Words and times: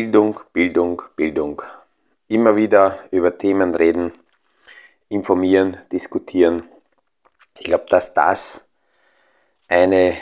Bildung, 0.00 0.40
Bildung, 0.54 1.02
Bildung. 1.14 1.62
Immer 2.26 2.56
wieder 2.56 3.00
über 3.10 3.36
Themen 3.36 3.74
reden, 3.74 4.12
informieren, 5.10 5.76
diskutieren. 5.92 6.62
Ich 7.58 7.66
glaube, 7.66 7.84
dass 7.90 8.14
das 8.14 8.70
eine, 9.68 10.14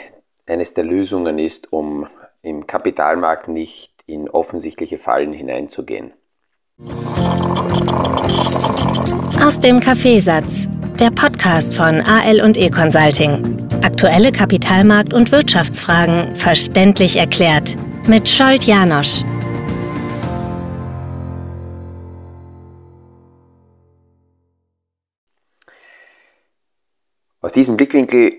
eines 0.45 0.73
der 0.73 0.83
Lösungen 0.83 1.39
ist, 1.39 1.71
um 1.71 2.09
im 2.41 2.67
Kapitalmarkt 2.67 3.47
nicht 3.47 3.93
in 4.05 4.29
offensichtliche 4.29 4.97
Fallen 4.97 5.31
hineinzugehen. 5.31 6.11
Aus 9.41 9.61
dem 9.61 9.79
Kaffeesatz, 9.79 10.67
der 10.99 11.11
Podcast 11.11 11.73
von 11.73 12.01
AL 12.01 12.41
und 12.41 12.57
E 12.57 12.69
Consulting. 12.69 13.69
Aktuelle 13.81 14.31
Kapitalmarkt- 14.31 15.13
und 15.13 15.31
Wirtschaftsfragen 15.31 16.35
verständlich 16.35 17.15
erklärt 17.15 17.77
mit 18.09 18.27
Scholt 18.27 18.65
Janosch. 18.65 19.23
Aus 27.41 27.53
diesem 27.53 27.77
Blickwinkel 27.77 28.33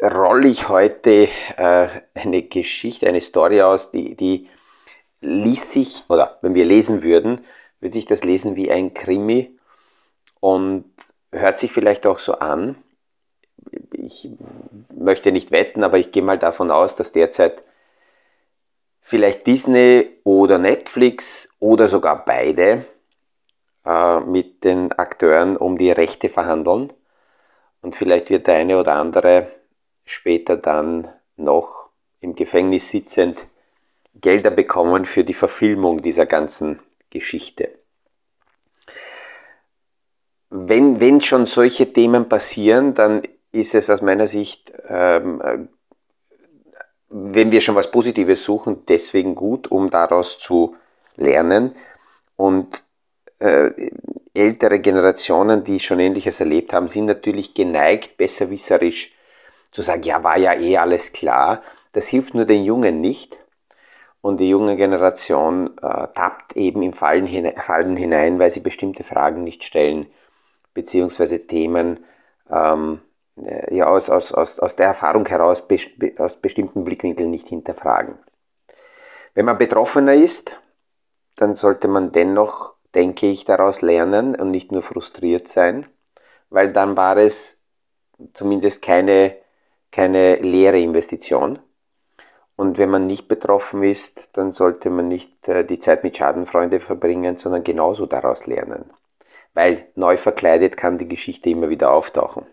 rolle 0.00 0.46
ich 0.46 0.68
heute 0.68 1.28
äh, 1.56 1.88
eine 2.14 2.42
Geschichte, 2.42 3.08
eine 3.08 3.20
Story 3.20 3.62
aus, 3.62 3.90
die, 3.90 4.14
die 4.14 4.48
liest 5.20 5.72
sich, 5.72 6.04
oder 6.08 6.38
wenn 6.40 6.54
wir 6.54 6.64
lesen 6.64 7.02
würden, 7.02 7.44
würde 7.80 7.94
sich 7.94 8.06
das 8.06 8.22
lesen 8.22 8.54
wie 8.54 8.70
ein 8.70 8.94
Krimi 8.94 9.58
und 10.38 10.84
hört 11.32 11.58
sich 11.58 11.72
vielleicht 11.72 12.06
auch 12.06 12.20
so 12.20 12.34
an. 12.34 12.76
Ich 13.92 14.28
möchte 14.94 15.32
nicht 15.32 15.50
wetten, 15.50 15.82
aber 15.82 15.98
ich 15.98 16.12
gehe 16.12 16.22
mal 16.22 16.38
davon 16.38 16.70
aus, 16.70 16.94
dass 16.94 17.10
derzeit 17.10 17.64
vielleicht 19.00 19.48
Disney 19.48 20.10
oder 20.22 20.58
Netflix 20.58 21.48
oder 21.58 21.88
sogar 21.88 22.24
beide 22.24 22.86
äh, 23.84 24.20
mit 24.20 24.62
den 24.62 24.92
Akteuren 24.92 25.56
um 25.56 25.76
die 25.76 25.90
Rechte 25.90 26.28
verhandeln. 26.28 26.92
Und 27.82 27.96
vielleicht 27.96 28.30
wird 28.30 28.46
der 28.46 28.56
eine 28.56 28.78
oder 28.78 28.94
andere 28.94 29.52
später 30.04 30.56
dann 30.56 31.12
noch 31.36 31.88
im 32.20 32.34
Gefängnis 32.34 32.90
sitzend 32.90 33.46
Gelder 34.20 34.50
bekommen 34.50 35.04
für 35.04 35.24
die 35.24 35.34
Verfilmung 35.34 36.02
dieser 36.02 36.26
ganzen 36.26 36.80
Geschichte. 37.10 37.70
Wenn, 40.50 40.98
wenn 40.98 41.20
schon 41.20 41.46
solche 41.46 41.92
Themen 41.92 42.28
passieren, 42.28 42.94
dann 42.94 43.22
ist 43.52 43.74
es 43.74 43.90
aus 43.90 44.02
meiner 44.02 44.26
Sicht, 44.26 44.72
ähm, 44.88 45.68
wenn 47.10 47.50
wir 47.50 47.60
schon 47.60 47.74
was 47.74 47.90
Positives 47.90 48.44
suchen, 48.44 48.84
deswegen 48.86 49.34
gut, 49.34 49.70
um 49.70 49.90
daraus 49.90 50.38
zu 50.38 50.76
lernen. 51.16 51.74
Und 52.36 52.76
äh, 52.76 52.87
ältere 53.40 54.80
Generationen, 54.80 55.64
die 55.64 55.80
schon 55.80 56.00
Ähnliches 56.00 56.40
erlebt 56.40 56.72
haben, 56.72 56.88
sind 56.88 57.06
natürlich 57.06 57.54
geneigt, 57.54 58.16
besserwisserisch 58.16 59.12
zu 59.70 59.82
sagen, 59.82 60.02
ja, 60.02 60.22
war 60.22 60.38
ja 60.38 60.54
eh 60.54 60.76
alles 60.76 61.12
klar. 61.12 61.62
Das 61.92 62.08
hilft 62.08 62.34
nur 62.34 62.44
den 62.44 62.64
Jungen 62.64 63.00
nicht. 63.00 63.38
Und 64.20 64.38
die 64.38 64.48
junge 64.48 64.76
Generation 64.76 65.78
äh, 65.78 66.08
tappt 66.14 66.56
eben 66.56 66.82
im 66.82 66.92
Fallen, 66.92 67.26
hinein, 67.26 67.54
Fallen 67.56 67.96
hinein, 67.96 68.38
weil 68.38 68.50
sie 68.50 68.60
bestimmte 68.60 69.04
Fragen 69.04 69.44
nicht 69.44 69.62
stellen, 69.62 70.06
beziehungsweise 70.74 71.46
Themen 71.46 72.04
ähm, 72.50 73.00
äh, 73.36 73.74
ja, 73.74 73.86
aus, 73.86 74.10
aus, 74.10 74.32
aus, 74.32 74.58
aus 74.58 74.74
der 74.74 74.86
Erfahrung 74.86 75.26
heraus 75.26 75.66
be, 75.66 75.78
aus 76.18 76.36
bestimmten 76.36 76.84
Blickwinkeln 76.84 77.30
nicht 77.30 77.46
hinterfragen. 77.46 78.18
Wenn 79.34 79.46
man 79.46 79.56
Betroffener 79.58 80.14
ist, 80.14 80.60
dann 81.36 81.54
sollte 81.54 81.86
man 81.86 82.10
dennoch 82.10 82.74
denke 82.98 83.28
ich, 83.28 83.44
daraus 83.44 83.80
lernen 83.80 84.34
und 84.34 84.50
nicht 84.50 84.72
nur 84.72 84.82
frustriert 84.82 85.46
sein, 85.46 85.86
weil 86.50 86.72
dann 86.72 86.96
war 86.96 87.16
es 87.16 87.64
zumindest 88.34 88.82
keine, 88.82 89.36
keine 89.92 90.34
leere 90.36 90.80
Investition. 90.80 91.60
Und 92.56 92.76
wenn 92.76 92.90
man 92.90 93.06
nicht 93.06 93.28
betroffen 93.28 93.84
ist, 93.84 94.36
dann 94.36 94.52
sollte 94.52 94.90
man 94.90 95.06
nicht 95.06 95.46
äh, 95.46 95.64
die 95.64 95.78
Zeit 95.78 96.02
mit 96.02 96.16
Schadenfreude 96.16 96.80
verbringen, 96.80 97.38
sondern 97.38 97.62
genauso 97.62 98.06
daraus 98.06 98.48
lernen. 98.48 98.86
Weil 99.54 99.86
neu 99.94 100.16
verkleidet 100.16 100.76
kann 100.76 100.98
die 100.98 101.06
Geschichte 101.06 101.50
immer 101.50 101.68
wieder 101.68 101.92
auftauchen. 101.92 102.46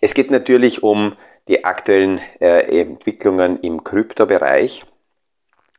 Es 0.00 0.14
geht 0.14 0.30
natürlich 0.30 0.84
um 0.84 1.16
die 1.48 1.64
aktuellen 1.64 2.20
äh, 2.40 2.80
Entwicklungen 2.80 3.58
im 3.58 3.82
Kryptobereich. 3.82 4.84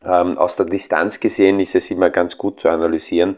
Ähm, 0.03 0.38
aus 0.38 0.57
der 0.57 0.66
Distanz 0.66 1.22
gesehen 1.22 1.62
ist 1.62 1.75
es 1.75 1.89
immer 1.91 2.09
ganz 2.09 2.38
gut 2.38 2.59
zu 2.59 2.67
analysieren, 2.67 3.38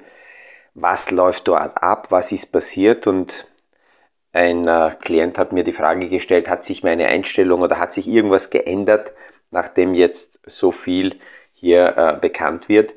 was 0.79 1.09
läuft 1.09 1.47
dort 1.47 1.81
ab, 1.81 2.11
was 2.11 2.31
ist 2.31 2.51
passiert 2.51 3.07
und 3.07 3.47
ein 4.31 4.67
äh, 4.67 4.95
Klient 5.01 5.39
hat 5.39 5.51
mir 5.51 5.63
die 5.63 5.73
Frage 5.73 6.07
gestellt, 6.07 6.47
hat 6.47 6.65
sich 6.65 6.83
meine 6.83 7.07
Einstellung 7.07 7.61
oder 7.61 7.79
hat 7.79 7.93
sich 7.93 8.07
irgendwas 8.07 8.51
geändert, 8.51 9.11
nachdem 9.49 9.95
jetzt 9.95 10.39
so 10.45 10.71
viel 10.71 11.19
hier 11.53 11.97
äh, 11.97 12.19
bekannt 12.21 12.69
wird. 12.69 12.93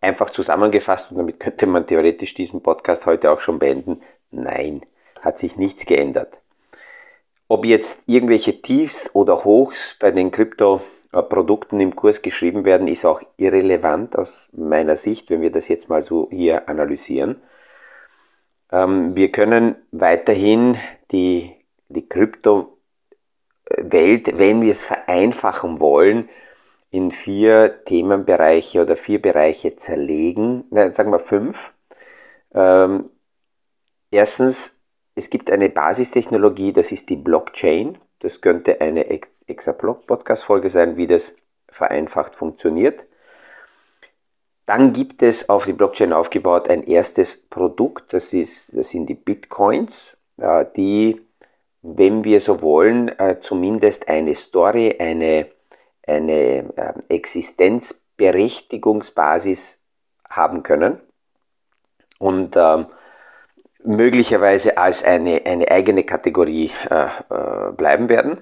Einfach 0.00 0.30
zusammengefasst 0.30 1.10
und 1.10 1.18
damit 1.18 1.38
könnte 1.38 1.66
man 1.66 1.86
theoretisch 1.86 2.32
diesen 2.32 2.62
Podcast 2.62 3.04
heute 3.04 3.30
auch 3.30 3.40
schon 3.40 3.58
beenden. 3.58 4.00
Nein, 4.30 4.80
hat 5.20 5.38
sich 5.38 5.56
nichts 5.56 5.84
geändert. 5.84 6.38
Ob 7.46 7.66
jetzt 7.66 8.08
irgendwelche 8.08 8.62
Tiefs 8.62 9.14
oder 9.14 9.44
Hochs 9.44 9.98
bei 10.00 10.12
den 10.12 10.30
Krypto 10.30 10.80
Produkten 11.20 11.78
im 11.80 11.94
Kurs 11.94 12.22
geschrieben 12.22 12.64
werden, 12.64 12.88
ist 12.88 13.04
auch 13.04 13.20
irrelevant 13.36 14.16
aus 14.16 14.48
meiner 14.52 14.96
Sicht, 14.96 15.28
wenn 15.28 15.42
wir 15.42 15.52
das 15.52 15.68
jetzt 15.68 15.90
mal 15.90 16.02
so 16.02 16.28
hier 16.30 16.70
analysieren. 16.70 17.42
Ähm, 18.70 19.14
wir 19.14 19.30
können 19.30 19.76
weiterhin 19.90 20.78
die, 21.10 21.52
die 21.88 22.08
Kryptowelt, 22.08 22.78
wenn 24.38 24.62
wir 24.62 24.70
es 24.70 24.86
vereinfachen 24.86 25.80
wollen, 25.80 26.30
in 26.90 27.10
vier 27.10 27.84
Themenbereiche 27.84 28.82
oder 28.82 28.96
vier 28.96 29.20
Bereiche 29.20 29.76
zerlegen, 29.76 30.64
na, 30.70 30.92
sagen 30.92 31.10
wir 31.10 31.20
fünf. 31.20 31.72
Ähm, 32.54 33.10
erstens, 34.10 34.82
es 35.14 35.30
gibt 35.30 35.50
eine 35.50 35.70
Basistechnologie, 35.70 36.72
das 36.72 36.92
ist 36.92 37.08
die 37.08 37.16
Blockchain. 37.16 37.98
Das 38.22 38.40
könnte 38.40 38.80
eine 38.80 39.10
extra 39.10 39.72
Podcast-Folge 39.72 40.70
sein, 40.70 40.96
wie 40.96 41.08
das 41.08 41.34
vereinfacht 41.68 42.36
funktioniert. 42.36 43.04
Dann 44.64 44.92
gibt 44.92 45.22
es 45.22 45.48
auf 45.48 45.64
die 45.64 45.72
Blockchain 45.72 46.12
aufgebaut 46.12 46.68
ein 46.68 46.84
erstes 46.84 47.36
Produkt, 47.36 48.12
das, 48.12 48.32
ist, 48.32 48.76
das 48.76 48.90
sind 48.90 49.08
die 49.08 49.14
Bitcoins, 49.14 50.18
äh, 50.36 50.64
die, 50.76 51.20
wenn 51.82 52.22
wir 52.22 52.40
so 52.40 52.62
wollen, 52.62 53.08
äh, 53.18 53.40
zumindest 53.40 54.08
eine 54.08 54.36
Story, 54.36 54.94
eine, 55.00 55.48
eine 56.06 56.72
ähm, 56.76 57.00
Existenzberechtigungsbasis 57.08 59.82
haben 60.30 60.62
können. 60.62 61.00
Und 62.20 62.56
ähm, 62.56 62.86
möglicherweise 63.84 64.78
als 64.78 65.04
eine, 65.04 65.42
eine 65.44 65.70
eigene 65.70 66.04
Kategorie 66.04 66.70
äh, 66.90 67.04
äh, 67.04 67.72
bleiben 67.72 68.08
werden. 68.08 68.38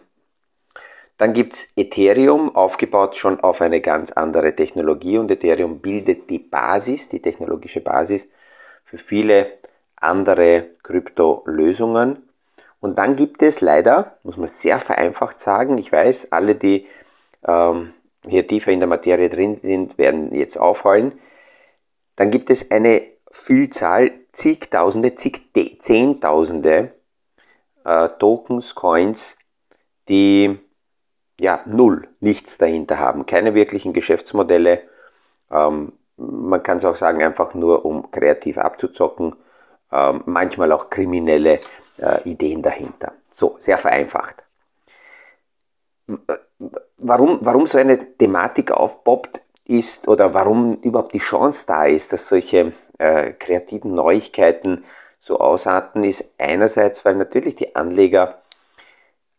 Dann 1.18 1.34
gibt 1.34 1.54
es 1.54 1.72
Ethereum, 1.76 2.54
aufgebaut 2.56 3.16
schon 3.16 3.40
auf 3.40 3.60
eine 3.60 3.80
ganz 3.80 4.10
andere 4.12 4.54
Technologie 4.54 5.18
und 5.18 5.30
Ethereum 5.30 5.80
bildet 5.80 6.30
die 6.30 6.38
Basis, 6.38 7.10
die 7.10 7.20
technologische 7.20 7.82
Basis 7.82 8.26
für 8.84 8.96
viele 8.96 9.58
andere 9.96 10.70
Kryptolösungen. 10.82 12.28
Und 12.80 12.96
dann 12.96 13.16
gibt 13.16 13.42
es 13.42 13.60
leider, 13.60 14.16
muss 14.22 14.38
man 14.38 14.48
sehr 14.48 14.78
vereinfacht 14.78 15.38
sagen, 15.40 15.76
ich 15.76 15.92
weiß, 15.92 16.32
alle, 16.32 16.54
die 16.54 16.86
ähm, 17.46 17.92
hier 18.26 18.46
tiefer 18.46 18.72
in 18.72 18.80
der 18.80 18.88
Materie 18.88 19.28
drin 19.28 19.56
sind, 19.56 19.98
werden 19.98 20.34
jetzt 20.34 20.56
aufheulen. 20.56 21.18
Dann 22.16 22.30
gibt 22.30 22.48
es 22.48 22.70
eine 22.70 23.02
Vielzahl, 23.30 24.12
zigtausende, 24.32 25.14
zig, 25.14 25.50
zehntausende 25.80 26.92
äh, 27.84 28.08
Tokens, 28.18 28.74
Coins, 28.74 29.38
die 30.08 30.58
ja 31.38 31.60
null, 31.66 32.08
nichts 32.20 32.58
dahinter 32.58 32.98
haben, 32.98 33.26
keine 33.26 33.54
wirklichen 33.54 33.92
Geschäftsmodelle. 33.92 34.82
Ähm, 35.50 35.92
man 36.16 36.62
kann 36.62 36.78
es 36.78 36.84
auch 36.84 36.96
sagen, 36.96 37.22
einfach 37.22 37.54
nur 37.54 37.84
um 37.84 38.10
kreativ 38.10 38.58
abzuzocken, 38.58 39.36
ähm, 39.90 40.22
manchmal 40.26 40.72
auch 40.72 40.90
kriminelle 40.90 41.60
äh, 41.98 42.28
Ideen 42.28 42.62
dahinter. 42.62 43.12
So, 43.30 43.56
sehr 43.58 43.78
vereinfacht. 43.78 44.44
Warum, 46.98 47.38
warum 47.42 47.66
so 47.66 47.78
eine 47.78 48.16
Thematik 48.16 48.72
aufpoppt, 48.72 49.40
ist 49.70 50.08
oder 50.08 50.34
warum 50.34 50.74
überhaupt 50.82 51.14
die 51.14 51.18
Chance 51.18 51.64
da 51.66 51.86
ist, 51.86 52.12
dass 52.12 52.28
solche 52.28 52.72
äh, 53.00 53.32
kreativen 53.32 53.94
Neuigkeiten 53.94 54.84
so 55.18 55.38
ausarten, 55.38 56.04
ist 56.04 56.32
einerseits, 56.38 57.04
weil 57.04 57.16
natürlich 57.16 57.56
die 57.56 57.74
Anleger 57.74 58.42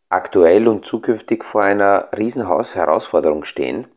aktuell 0.09 0.67
und 0.67 0.85
zukünftig 0.85 1.43
vor 1.43 1.63
einer 1.63 2.09
riesen 2.17 2.47
Herausforderung 2.47 3.45
stehen, 3.45 3.87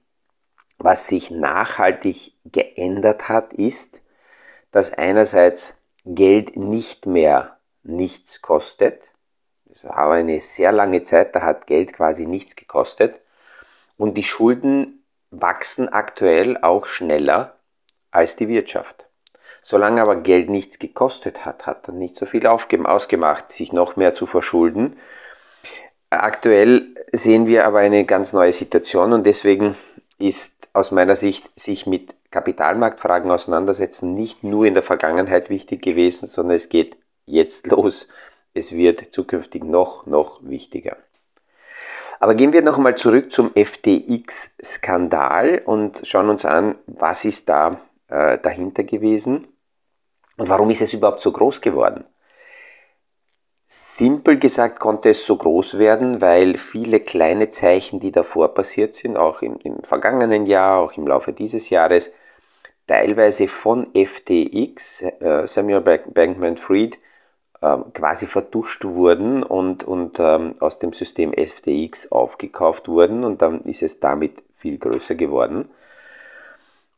was 0.79 1.09
sich 1.09 1.31
nachhaltig 1.31 2.35
geändert 2.45 3.29
hat, 3.29 3.53
ist, 3.53 4.03
dass 4.71 4.93
einerseits 4.93 5.83
Geld 6.05 6.57
nicht 6.57 7.07
mehr 7.07 7.59
nichts 7.83 8.43
kostet. 8.43 9.03
Das 9.65 9.85
war 9.85 10.13
eine 10.13 10.41
sehr 10.41 10.73
lange 10.73 11.03
Zeit, 11.03 11.35
da 11.35 11.43
hat 11.43 11.67
Geld 11.67 11.93
quasi 11.93 12.27
nichts 12.27 12.55
gekostet. 12.55 13.21
Und 13.97 14.15
die 14.15 14.23
Schulden 14.23 15.05
wachsen 15.31 15.89
aktuell 15.89 16.59
auch 16.63 16.87
schneller 16.87 17.57
als 18.11 18.37
die 18.37 18.49
Wirtschaft. 18.49 19.04
Solange 19.67 20.03
aber 20.03 20.17
Geld 20.17 20.51
nichts 20.51 20.79
gekostet 20.79 21.47
hat, 21.47 21.65
hat 21.65 21.89
er 21.89 21.95
nicht 21.95 22.17
so 22.17 22.27
viel 22.27 22.47
ausgemacht, 22.47 23.51
sich 23.51 23.73
noch 23.73 23.97
mehr 23.97 24.13
zu 24.13 24.27
verschulden. 24.27 24.99
Aktuell 26.11 26.95
sehen 27.13 27.47
wir 27.47 27.67
aber 27.67 27.79
eine 27.79 28.05
ganz 28.05 28.35
neue 28.35 28.53
Situation 28.53 29.15
und 29.15 29.25
deswegen 29.25 29.75
ist 30.19 30.69
aus 30.75 30.91
meiner 30.91 31.17
Sicht 31.17 31.51
sich 31.59 31.87
mit 31.87 32.15
Kapitalmarktfragen 32.31 33.31
auseinandersetzen 33.31 34.13
nicht 34.13 34.45
nur 34.45 34.67
in 34.67 34.75
der 34.75 34.83
Vergangenheit 34.83 35.49
wichtig 35.49 35.81
gewesen, 35.81 36.29
sondern 36.29 36.57
es 36.57 36.69
geht 36.69 36.99
jetzt 37.25 37.67
los. 37.69 38.09
Es 38.53 38.73
wird 38.73 39.15
zukünftig 39.15 39.65
noch, 39.65 40.05
noch 40.05 40.41
wichtiger. 40.43 40.99
Aber 42.21 42.35
gehen 42.35 42.53
wir 42.53 42.61
nochmal 42.61 42.97
zurück 42.97 43.33
zum 43.33 43.51
FTX-Skandal 43.55 45.63
und 45.65 46.01
schauen 46.03 46.29
uns 46.29 46.45
an, 46.45 46.75
was 46.87 47.25
ist 47.25 47.49
da 47.49 47.81
äh, 48.09 48.37
dahinter 48.39 48.85
gewesen 48.85 49.49
und 50.37 50.49
warum 50.49 50.71
ist 50.71 50.83
es 50.83 50.93
überhaupt 50.93 51.21
so 51.21 51.33
groß 51.33 51.61
geworden. 51.61 52.05
Simpel 53.67 54.39
gesagt 54.39 54.79
konnte 54.79 55.11
es 55.11 55.27
so 55.27 55.37
groß 55.37 55.79
werden, 55.79 56.21
weil 56.21 56.59
viele 56.59 57.01
kleine 57.01 57.51
Zeichen, 57.51 57.99
die 57.99 58.13
davor 58.13 58.55
passiert 58.55 58.95
sind, 58.95 59.17
auch 59.17 59.43
im, 59.43 59.57
im 59.65 59.83
vergangenen 59.83 60.47
Jahr, 60.47 60.79
auch 60.79 60.93
im 60.93 61.07
Laufe 61.09 61.33
dieses 61.33 61.71
Jahres, 61.71 62.13
teilweise 62.87 63.49
von 63.49 63.89
FTX, 63.95 65.03
äh, 65.03 65.47
Samuel 65.47 65.81
Bankman-Fried, 65.81 66.99
äh, 67.61 67.77
quasi 67.95 68.27
vertuscht 68.27 68.85
wurden 68.85 69.43
und, 69.43 69.83
und 69.85 70.21
ähm, 70.21 70.55
aus 70.61 70.79
dem 70.79 70.93
System 70.93 71.33
FTX 71.33 72.13
aufgekauft 72.13 72.89
wurden 72.89 73.25
und 73.25 73.43
dann 73.43 73.63
ist 73.63 73.83
es 73.83 74.01
damit 74.01 74.43
viel 74.53 74.79
größer 74.79 75.15
geworden. 75.15 75.69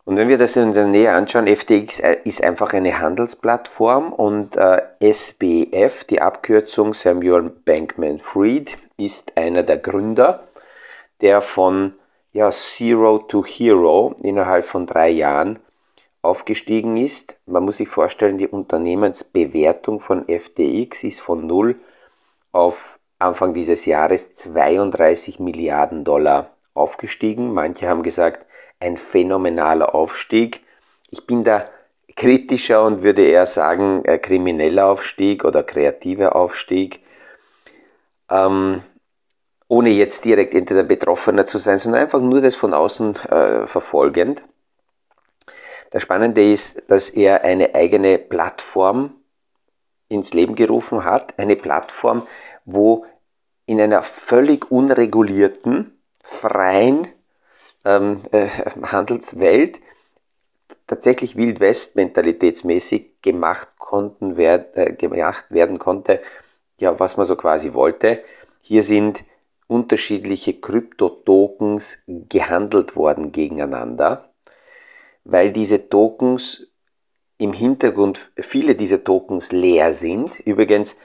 Und 0.06 0.16
wenn 0.16 0.28
wir 0.28 0.38
das 0.38 0.54
in 0.54 0.72
der 0.72 0.86
Nähe 0.86 1.12
anschauen, 1.12 1.48
FTX 1.48 1.98
äh, 1.98 2.18
ist 2.22 2.42
einfach 2.42 2.72
eine 2.72 3.00
Handelsplattform 3.00 4.12
und 4.12 4.56
äh, 4.56 4.80
SBF, 5.00 6.04
die 6.04 6.22
Abkürzung 6.22 6.94
Samuel 6.94 7.50
Bankman 7.64 8.20
Fried, 8.20 8.78
ist 8.96 9.36
einer 9.36 9.64
der 9.64 9.78
Gründer, 9.78 10.44
der 11.20 11.42
von 11.42 11.94
ja, 12.32 12.52
Zero 12.52 13.18
to 13.18 13.44
Hero 13.44 14.14
innerhalb 14.22 14.64
von 14.64 14.86
drei 14.86 15.10
Jahren 15.10 15.58
aufgestiegen 16.22 16.96
ist. 16.96 17.40
Man 17.46 17.64
muss 17.64 17.78
sich 17.78 17.88
vorstellen, 17.88 18.38
die 18.38 18.46
Unternehmensbewertung 18.46 19.98
von 19.98 20.26
FTX 20.28 21.02
ist 21.02 21.20
von 21.20 21.48
0 21.48 21.74
auf 22.52 23.00
Anfang 23.18 23.54
dieses 23.54 23.86
Jahres 23.86 24.34
32 24.34 25.40
Milliarden 25.40 26.04
Dollar 26.04 26.50
aufgestiegen. 26.74 27.52
Manche 27.52 27.88
haben 27.88 28.04
gesagt, 28.04 28.45
ein 28.80 28.96
phänomenaler 28.96 29.94
Aufstieg. 29.94 30.62
Ich 31.10 31.26
bin 31.26 31.44
da 31.44 31.64
kritischer 32.16 32.84
und 32.84 33.02
würde 33.02 33.24
eher 33.26 33.46
sagen, 33.46 34.04
äh, 34.04 34.18
krimineller 34.18 34.86
Aufstieg 34.86 35.44
oder 35.44 35.62
kreativer 35.62 36.34
Aufstieg. 36.34 37.00
Ähm, 38.30 38.82
ohne 39.68 39.90
jetzt 39.90 40.24
direkt 40.24 40.54
entweder 40.54 40.84
Betroffener 40.84 41.46
zu 41.46 41.58
sein, 41.58 41.78
sondern 41.78 42.02
einfach 42.02 42.20
nur 42.20 42.40
das 42.40 42.56
von 42.56 42.72
außen 42.72 43.16
äh, 43.16 43.66
verfolgend. 43.66 44.42
Das 45.90 46.02
Spannende 46.02 46.52
ist, 46.52 46.88
dass 46.88 47.10
er 47.10 47.42
eine 47.42 47.74
eigene 47.74 48.18
Plattform 48.18 49.14
ins 50.08 50.34
Leben 50.34 50.54
gerufen 50.54 51.04
hat. 51.04 51.38
Eine 51.38 51.56
Plattform, 51.56 52.26
wo 52.64 53.06
in 53.66 53.80
einer 53.80 54.02
völlig 54.02 54.70
unregulierten, 54.70 56.00
freien 56.22 57.08
ähm, 57.86 58.22
äh, 58.32 58.48
Handelswelt 58.82 59.78
tatsächlich 60.86 61.36
Wild 61.36 61.60
West 61.60 61.96
mentalitätsmäßig 61.96 63.22
gemacht, 63.22 63.68
konnten, 63.78 64.36
werd, 64.36 64.76
äh, 64.76 64.92
gemacht 64.92 65.46
werden 65.50 65.78
konnte, 65.78 66.20
ja, 66.78 66.98
was 66.98 67.16
man 67.16 67.26
so 67.26 67.36
quasi 67.36 67.72
wollte. 67.72 68.22
Hier 68.60 68.82
sind 68.82 69.24
unterschiedliche 69.68 70.60
Krypto-Tokens 70.60 72.04
gehandelt 72.06 72.96
worden 72.96 73.32
gegeneinander, 73.32 74.32
weil 75.24 75.52
diese 75.52 75.88
Tokens 75.88 76.68
im 77.38 77.52
Hintergrund, 77.52 78.30
viele 78.36 78.74
dieser 78.74 79.04
Tokens 79.04 79.52
leer 79.52 79.92
sind. 79.92 80.40
Übrigens 80.40 80.96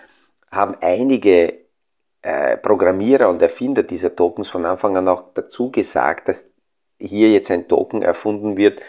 haben 0.50 0.76
einige 0.80 1.60
äh, 2.22 2.58
Programmierer 2.58 3.30
und 3.30 3.42
Erfinder 3.42 3.84
dieser 3.84 4.16
Tokens 4.16 4.50
von 4.50 4.66
Anfang 4.66 4.96
an 4.96 5.08
auch 5.08 5.34
dazu 5.34 5.72
gesagt, 5.72 6.30
dass 6.30 6.52
hier 7.02 7.32
jetzt 7.32 7.52
ein 7.52 7.68
Token 7.68 8.02
erfunden 8.02 8.58
wird, 8.58 8.82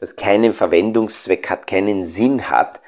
das 0.00 0.16
keinen 0.16 0.52
Verwendungszweck 0.52 1.48
hat, 1.50 1.66
keinen 1.66 2.04
Sinn 2.04 2.50
hat. 2.50 2.80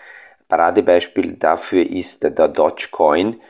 Paradebeispiel 0.49 1.35
dafür 1.35 1.89
ist 1.89 2.23
der 2.23 2.31
Dogecoin, 2.31 3.41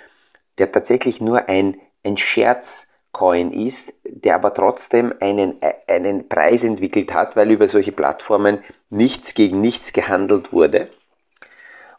der 0.59 0.73
tatsächlich 0.73 1.21
nur 1.21 1.49
ein, 1.49 1.81
ein 2.05 2.17
Scherzcoin 2.17 3.53
ist, 3.53 3.95
der 4.05 4.35
aber 4.35 4.55
trotzdem 4.55 5.15
einen, 5.21 5.57
einen 5.87 6.29
Preis 6.29 6.65
entwickelt 6.65 7.13
hat, 7.15 7.37
weil 7.37 7.51
über 7.51 7.69
solche 7.69 7.93
Plattformen 7.93 8.65
nichts 8.91 9.35
gegen 9.35 9.61
nichts 9.61 9.93
gehandelt 9.93 10.53
wurde. 10.53 10.89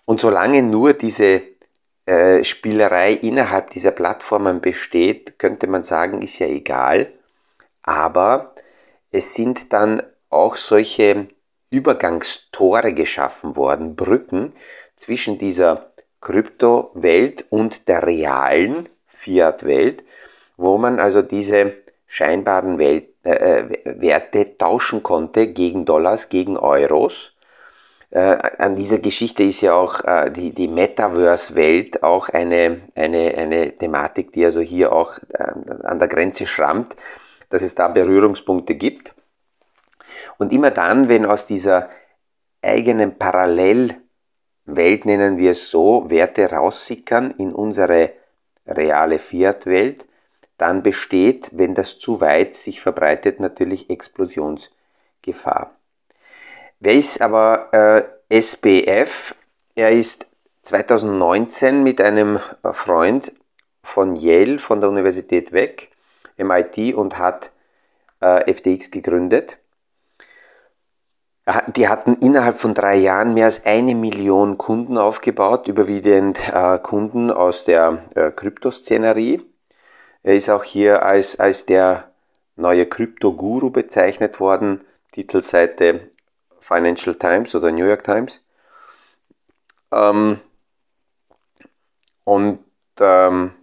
Und 0.06 0.20
solange 0.20 0.64
nur 0.64 0.94
diese 0.94 1.42
äh, 2.06 2.44
Spielerei 2.44 3.14
innerhalb 3.14 3.70
dieser 3.70 3.92
Plattformen 3.92 4.62
besteht, 4.62 5.38
könnte 5.38 5.68
man 5.68 5.84
sagen, 5.84 6.24
ist 6.24 6.40
ja 6.40 6.48
egal. 6.48 7.14
Aber 7.84 8.56
es 9.12 9.34
sind 9.34 9.74
dann 9.74 10.04
auch 10.30 10.56
solche 10.56 11.28
Übergangstore 11.72 12.94
geschaffen 12.94 13.56
worden, 13.56 13.96
Brücken 13.96 14.54
zwischen 14.96 15.38
dieser 15.38 15.92
Kryptowelt 16.22 17.46
und 17.50 17.88
der 17.88 18.06
realen 18.06 18.90
Fiat-Welt, 19.08 20.04
wo 20.58 20.78
man 20.78 21.00
also 21.00 21.22
diese 21.22 21.74
scheinbaren 22.08 22.78
Welt, 22.78 23.10
äh, 23.24 23.62
äh 23.62 24.02
Werte 24.02 24.58
tauschen 24.58 25.04
konnte 25.04 25.48
gegen 25.48 25.86
Dollars, 25.86 26.30
gegen 26.30 26.58
Euros. 26.58 27.36
Äh, 28.12 28.20
an 28.20 28.76
dieser 28.76 28.98
Geschichte 28.98 29.44
ist 29.44 29.62
ja 29.62 29.76
auch 29.76 30.04
äh, 30.04 30.32
die, 30.32 30.52
die 30.52 30.68
Metaverse-Welt 30.68 32.04
auch 32.04 32.30
eine, 32.30 32.82
eine, 32.96 33.36
eine 33.38 33.78
Thematik, 33.78 34.34
die 34.34 34.46
also 34.46 34.62
hier 34.62 34.92
auch 34.92 35.20
äh, 35.30 35.44
an 35.84 36.00
der 36.00 36.08
Grenze 36.08 36.48
schrammt 36.48 36.96
dass 37.50 37.62
es 37.62 37.76
da 37.76 37.88
Berührungspunkte 37.88 38.76
gibt. 38.76 39.14
Und 40.38 40.54
immer 40.54 40.72
dann, 40.72 41.10
wenn 41.10 41.26
aus 41.26 41.46
dieser 41.46 41.90
eigenen 42.62 43.18
Parallelwelt, 43.18 44.00
nennen 45.06 45.38
wir 45.38 45.52
es 45.52 45.70
so, 45.70 46.10
Werte 46.10 46.50
raussickern 46.52 47.32
in 47.32 47.54
unsere 47.54 48.14
reale 48.66 49.20
Fiat-Welt, 49.20 50.06
dann 50.58 50.84
besteht, 50.84 51.50
wenn 51.54 51.74
das 51.74 52.00
zu 52.00 52.22
weit 52.22 52.56
sich 52.56 52.82
verbreitet, 52.82 53.40
natürlich 53.40 53.90
Explosionsgefahr. 53.90 55.72
Wer 56.80 56.94
ist 56.94 57.22
aber 57.22 58.10
äh, 58.30 58.42
SBF? 58.42 59.36
Er 59.76 59.92
ist 59.92 60.30
2019 60.64 61.84
mit 61.84 62.02
einem 62.02 62.40
Freund 62.74 63.32
von 63.84 64.16
Yale, 64.16 64.60
von 64.60 64.82
der 64.82 64.90
Universität 64.90 65.52
weg, 65.52 65.89
MIT 66.38 66.96
und 66.96 67.18
hat 67.18 67.52
äh, 68.22 68.54
FTX 68.54 68.92
gegründet. 68.92 69.58
Die 71.76 71.88
hatten 71.88 72.16
innerhalb 72.22 72.58
von 72.58 72.76
drei 72.76 72.96
Jahren 72.98 73.34
mehr 73.34 73.46
als 73.46 73.66
eine 73.66 73.96
Million 73.96 74.60
Kunden 74.60 74.98
aufgebaut, 74.98 75.68
überwiegend 75.68 76.38
äh, 76.54 76.78
Kunden 76.78 77.32
aus 77.32 77.64
der 77.66 78.04
äh, 78.14 78.30
Kryptoszenerie. 78.30 79.42
Er 80.22 80.36
ist 80.36 80.50
auch 80.50 80.64
hier 80.64 81.04
als, 81.04 81.40
als 81.40 81.66
der 81.66 82.12
neue 82.56 82.86
Krypto-Guru 82.86 83.72
bezeichnet 83.72 84.40
worden, 84.40 84.82
Titelseite 85.12 86.12
Financial 86.60 87.16
Times 87.16 87.56
oder 87.56 87.72
New 87.72 87.86
York 87.86 88.04
Times. 88.04 88.44
Ähm, 89.92 90.40
und 92.26 92.60
ähm, 93.00 93.56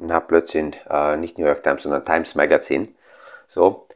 na 0.00 0.20
Blödsinn, 0.20 0.74
äh, 0.88 1.16
nicht 1.16 1.38
New 1.38 1.46
York 1.46 1.62
Times, 1.62 1.82
sondern 1.82 2.04
Times 2.04 2.34
Magazine. 2.34 2.88
So, 3.48 3.86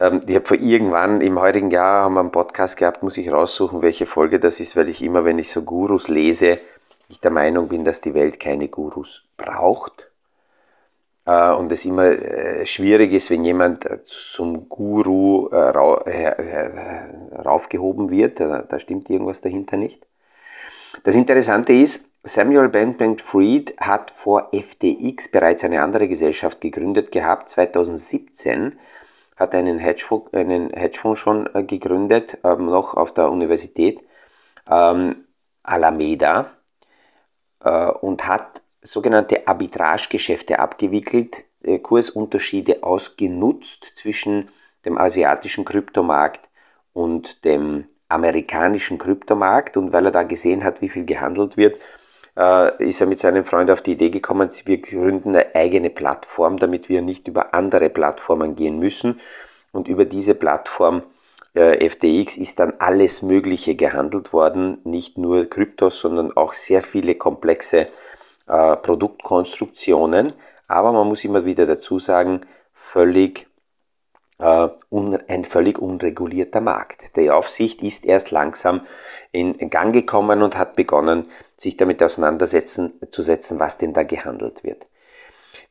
ähm, 0.00 0.22
ich 0.26 0.34
habe 0.34 0.46
vor 0.46 0.56
irgendwann 0.56 1.20
im 1.20 1.40
heutigen 1.40 1.70
Jahr 1.70 2.04
haben 2.04 2.14
wir 2.14 2.20
einen 2.20 2.32
Podcast 2.32 2.76
gehabt, 2.76 3.02
muss 3.02 3.18
ich 3.18 3.30
raussuchen, 3.30 3.82
welche 3.82 4.06
Folge 4.06 4.40
das 4.40 4.60
ist, 4.60 4.76
weil 4.76 4.88
ich 4.88 5.02
immer, 5.02 5.24
wenn 5.24 5.38
ich 5.38 5.52
so 5.52 5.62
Gurus 5.62 6.08
lese, 6.08 6.58
ich 7.08 7.20
der 7.20 7.30
Meinung 7.30 7.68
bin, 7.68 7.84
dass 7.84 8.00
die 8.00 8.14
Welt 8.14 8.40
keine 8.40 8.68
Gurus 8.68 9.24
braucht. 9.36 10.08
äh, 11.26 11.52
und 11.52 11.70
es 11.72 11.84
immer 11.84 12.06
äh, 12.06 12.66
schwierig 12.66 13.12
ist, 13.12 13.30
wenn 13.30 13.44
jemand 13.44 13.86
äh, 13.86 14.04
zum 14.06 14.68
Guru 14.68 15.46
ra 15.46 16.02
raufgehoben 17.44 18.10
wird, 18.10 18.40
da 18.40 18.78
stimmt 18.78 19.10
irgendwas 19.10 19.40
dahinter 19.40 19.76
nicht. 19.76 20.06
Das 21.04 21.16
Interessante 21.16 21.72
ist, 21.72 22.10
Samuel 22.24 22.68
Bankman-Fried 22.68 23.74
hat 23.80 24.10
vor 24.10 24.50
FTX 24.52 25.30
bereits 25.30 25.64
eine 25.64 25.82
andere 25.82 26.06
Gesellschaft 26.06 26.60
gegründet 26.60 27.10
gehabt. 27.10 27.50
2017 27.50 28.78
hat 29.36 29.54
er 29.54 29.60
einen 29.60 29.78
Hedgefonds, 29.78 30.32
einen 30.32 30.70
Hedgefonds 30.70 31.18
schon 31.18 31.48
gegründet, 31.66 32.38
ähm, 32.44 32.66
noch 32.66 32.94
auf 32.94 33.12
der 33.12 33.30
Universität 33.30 34.00
ähm, 34.70 35.24
Alameda 35.64 36.52
äh, 37.64 37.86
und 37.86 38.28
hat 38.28 38.62
sogenannte 38.82 39.48
Arbitragegeschäfte 39.48 40.60
abgewickelt, 40.60 41.44
äh, 41.62 41.78
Kursunterschiede 41.80 42.84
ausgenutzt 42.84 43.92
zwischen 43.96 44.50
dem 44.84 44.98
asiatischen 44.98 45.64
Kryptomarkt 45.64 46.48
und 46.92 47.44
dem 47.44 47.86
amerikanischen 48.12 48.98
Kryptomarkt. 48.98 49.76
Und 49.76 49.92
weil 49.92 50.06
er 50.06 50.12
da 50.12 50.22
gesehen 50.22 50.64
hat, 50.64 50.80
wie 50.80 50.88
viel 50.88 51.04
gehandelt 51.04 51.56
wird, 51.56 51.76
äh, 52.36 52.88
ist 52.88 53.00
er 53.00 53.06
mit 53.06 53.20
seinem 53.20 53.44
Freund 53.44 53.70
auf 53.70 53.82
die 53.82 53.92
Idee 53.92 54.10
gekommen, 54.10 54.50
wir 54.64 54.78
gründen 54.78 55.30
eine 55.30 55.54
eigene 55.54 55.90
Plattform, 55.90 56.58
damit 56.58 56.88
wir 56.88 57.02
nicht 57.02 57.28
über 57.28 57.54
andere 57.54 57.90
Plattformen 57.90 58.56
gehen 58.56 58.78
müssen. 58.78 59.20
Und 59.72 59.88
über 59.88 60.04
diese 60.04 60.34
Plattform 60.34 61.02
äh, 61.54 61.88
FTX 61.88 62.36
ist 62.36 62.58
dann 62.58 62.74
alles 62.78 63.22
Mögliche 63.22 63.74
gehandelt 63.74 64.32
worden, 64.32 64.78
nicht 64.84 65.18
nur 65.18 65.48
Kryptos, 65.48 66.00
sondern 66.00 66.34
auch 66.36 66.54
sehr 66.54 66.82
viele 66.82 67.14
komplexe 67.14 67.88
äh, 68.46 68.76
Produktkonstruktionen. 68.76 70.32
Aber 70.68 70.92
man 70.92 71.06
muss 71.08 71.24
immer 71.24 71.44
wieder 71.44 71.66
dazu 71.66 71.98
sagen, 71.98 72.42
völlig, 72.72 73.46
ein 74.38 75.44
völlig 75.44 75.78
unregulierter 75.78 76.60
Markt. 76.60 77.16
Die 77.16 77.30
Aufsicht 77.30 77.82
ist 77.82 78.04
erst 78.04 78.30
langsam 78.30 78.86
in 79.30 79.70
Gang 79.70 79.92
gekommen 79.92 80.42
und 80.42 80.56
hat 80.56 80.74
begonnen, 80.74 81.30
sich 81.56 81.76
damit 81.76 82.02
auseinandersetzen 82.02 82.94
zu 83.10 83.22
setzen, 83.22 83.60
was 83.60 83.78
denn 83.78 83.92
da 83.92 84.02
gehandelt 84.02 84.64
wird. 84.64 84.86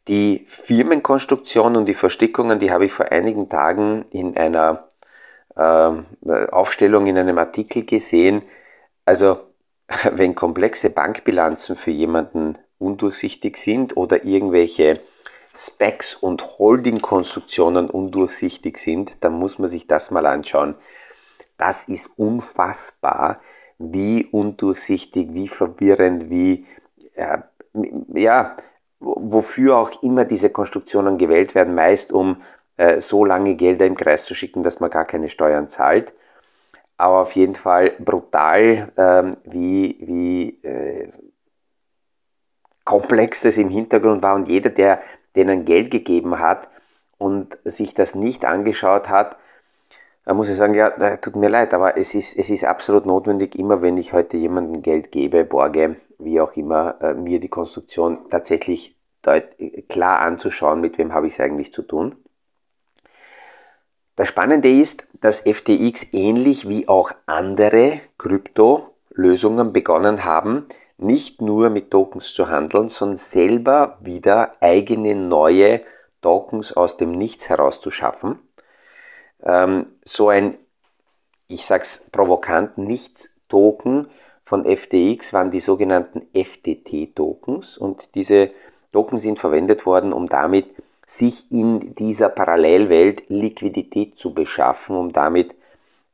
Die 0.07 0.45
Firmenkonstruktion 0.47 1.75
und 1.75 1.85
die 1.85 1.93
Verstickungen, 1.93 2.59
die 2.59 2.71
habe 2.71 2.85
ich 2.85 2.93
vor 2.93 3.11
einigen 3.11 3.49
Tagen 3.49 4.05
in 4.09 4.35
einer 4.35 4.87
äh, 5.55 5.91
Aufstellung 6.51 7.07
in 7.07 7.17
einem 7.17 7.37
Artikel 7.37 7.85
gesehen. 7.85 8.41
Also 9.05 9.39
wenn 10.11 10.33
komplexe 10.33 10.89
Bankbilanzen 10.89 11.75
für 11.75 11.91
jemanden 11.91 12.57
undurchsichtig 12.79 13.57
sind 13.57 13.95
oder 13.95 14.23
irgendwelche 14.23 15.01
Specs 15.53 16.15
und 16.15 16.59
Holding-Konstruktionen 16.59 17.89
undurchsichtig 17.89 18.77
sind, 18.77 19.11
dann 19.21 19.33
muss 19.33 19.59
man 19.59 19.69
sich 19.69 19.87
das 19.87 20.11
mal 20.11 20.25
anschauen. 20.25 20.75
Das 21.57 21.87
ist 21.87 22.17
unfassbar, 22.17 23.41
wie 23.77 24.25
undurchsichtig, 24.25 25.33
wie 25.33 25.47
verwirrend, 25.47 26.29
wie, 26.29 26.65
äh, 27.15 27.39
ja, 28.13 28.55
wofür 28.99 29.77
auch 29.77 30.03
immer 30.03 30.25
diese 30.25 30.49
Konstruktionen 30.49 31.17
gewählt 31.17 31.55
werden, 31.55 31.75
meist 31.75 32.13
um 32.13 32.41
äh, 32.77 33.01
so 33.01 33.25
lange 33.25 33.55
Gelder 33.55 33.85
im 33.85 33.97
Kreis 33.97 34.23
zu 34.25 34.35
schicken, 34.35 34.63
dass 34.63 34.79
man 34.79 34.89
gar 34.89 35.05
keine 35.05 35.29
Steuern 35.29 35.69
zahlt. 35.69 36.13
Aber 36.97 37.21
auf 37.21 37.33
jeden 37.33 37.55
Fall 37.55 37.91
brutal, 37.99 38.91
ähm, 38.95 39.37
wie, 39.43 39.97
wie 40.01 40.67
äh, 40.67 41.11
komplex 42.83 43.41
das 43.41 43.57
im 43.57 43.69
Hintergrund 43.69 44.21
war 44.21 44.35
und 44.35 44.47
jeder, 44.47 44.69
der 44.69 45.01
denen 45.35 45.65
Geld 45.65 45.91
gegeben 45.91 46.39
hat 46.39 46.67
und 47.17 47.57
sich 47.63 47.93
das 47.93 48.15
nicht 48.15 48.45
angeschaut 48.45 49.09
hat, 49.09 49.37
da 50.25 50.33
muss 50.33 50.49
ich 50.49 50.55
sagen, 50.55 50.75
ja, 50.75 50.89
tut 51.17 51.35
mir 51.35 51.49
leid, 51.49 51.73
aber 51.73 51.97
es 51.97 52.13
ist, 52.13 52.37
es 52.37 52.49
ist 52.49 52.63
absolut 52.63 53.05
notwendig, 53.05 53.55
immer 53.55 53.81
wenn 53.81 53.97
ich 53.97 54.13
heute 54.13 54.37
jemandem 54.37 54.81
Geld 54.81 55.11
gebe, 55.11 55.43
borge, 55.43 55.95
wie 56.19 56.39
auch 56.39 56.53
immer, 56.53 57.01
äh, 57.01 57.13
mir 57.13 57.39
die 57.39 57.49
Konstruktion 57.49 58.29
tatsächlich 58.29 58.95
klar 59.87 60.19
anzuschauen, 60.19 60.81
mit 60.81 60.97
wem 60.97 61.13
habe 61.13 61.27
ich 61.27 61.33
es 61.33 61.39
eigentlich 61.39 61.71
zu 61.71 61.83
tun. 61.83 62.15
Das 64.15 64.27
Spannende 64.27 64.69
ist, 64.69 65.07
dass 65.21 65.41
FTX 65.41 66.07
ähnlich 66.11 66.67
wie 66.67 66.87
auch 66.87 67.11
andere 67.25 68.01
Krypto-Lösungen 68.17 69.73
begonnen 69.73 70.25
haben, 70.25 70.67
nicht 71.01 71.41
nur 71.41 71.69
mit 71.69 71.91
Tokens 71.91 72.33
zu 72.33 72.49
handeln, 72.49 72.89
sondern 72.89 73.17
selber 73.17 73.97
wieder 74.01 74.55
eigene 74.61 75.15
neue 75.15 75.81
Tokens 76.21 76.73
aus 76.73 76.97
dem 76.97 77.11
Nichts 77.11 77.49
herauszuschaffen. 77.49 78.39
Ähm, 79.43 79.87
so 80.05 80.29
ein, 80.29 80.57
ich 81.47 81.65
sag's 81.65 82.07
provokant, 82.11 82.77
Nichts-Token 82.77 84.07
von 84.45 84.65
FTX 84.65 85.33
waren 85.33 85.51
die 85.51 85.59
sogenannten 85.59 86.27
FTT-Tokens 86.33 87.77
und 87.77 88.15
diese 88.15 88.51
Tokens 88.91 89.21
sind 89.21 89.39
verwendet 89.39 89.85
worden, 89.85 90.13
um 90.13 90.27
damit 90.27 90.75
sich 91.05 91.51
in 91.51 91.95
dieser 91.95 92.29
Parallelwelt 92.29 93.23
Liquidität 93.29 94.17
zu 94.17 94.33
beschaffen, 94.33 94.95
um 94.95 95.11
damit 95.11 95.55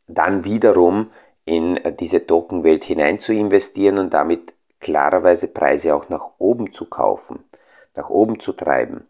dann 0.07 0.43
wiederum 0.43 1.11
in 1.45 1.79
diese 1.99 2.25
Tokenwelt 2.25 2.83
hinein 2.83 3.19
zu 3.19 3.33
investieren 3.33 3.97
und 3.99 4.13
damit 4.13 4.53
klarerweise 4.79 5.47
Preise 5.47 5.95
auch 5.95 6.09
nach 6.09 6.31
oben 6.37 6.73
zu 6.73 6.85
kaufen, 6.85 7.43
nach 7.95 8.09
oben 8.09 8.39
zu 8.39 8.53
treiben. 8.53 9.07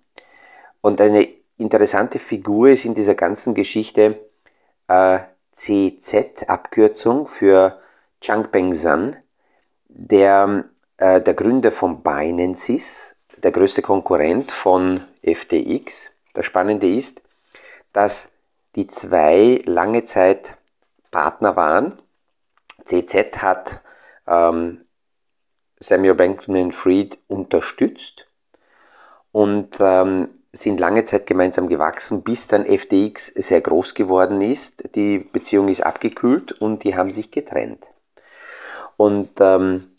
Und 0.81 1.01
eine 1.01 1.27
interessante 1.57 2.19
Figur 2.19 2.69
ist 2.69 2.86
in 2.86 2.93
dieser 2.93 3.15
ganzen 3.15 3.53
Geschichte 3.53 4.19
äh, 4.88 5.19
CZ, 5.51 6.47
Abkürzung 6.47 7.27
für 7.27 7.79
Changpeng 8.21 8.75
Zhan, 8.75 9.17
der, 9.88 10.65
äh, 10.97 11.21
der 11.21 11.33
Gründer 11.33 11.71
von 11.71 12.03
Binance 12.03 12.74
ist, 12.74 13.15
der 13.38 13.51
größte 13.51 13.81
Konkurrent 13.81 14.51
von 14.51 15.03
FTX. 15.24 16.12
Das 16.33 16.45
Spannende 16.45 16.88
ist, 16.93 17.21
dass 17.93 18.29
die 18.75 18.88
zwei 18.88 19.62
lange 19.65 20.05
Zeit 20.05 20.55
Partner 21.12 21.55
waren. 21.55 22.00
CZ 22.86 23.41
hat 23.41 23.81
ähm, 24.27 24.86
Samuel 25.79 26.15
Bankman-Fried 26.15 27.17
unterstützt 27.27 28.27
und 29.31 29.77
ähm, 29.79 30.29
sind 30.51 30.79
lange 30.79 31.05
Zeit 31.05 31.27
gemeinsam 31.27 31.69
gewachsen, 31.69 32.24
bis 32.24 32.48
dann 32.48 32.65
FTX 32.65 33.27
sehr 33.27 33.62
groß 33.62 33.93
geworden 33.93 34.41
ist. 34.41 34.96
Die 34.96 35.19
Beziehung 35.19 35.67
ist 35.67 35.81
abgekühlt 35.81 36.51
und 36.53 36.84
die 36.84 36.96
haben 36.96 37.12
sich 37.12 37.31
getrennt. 37.31 37.86
Und 38.98 39.29
ähm, 39.39 39.91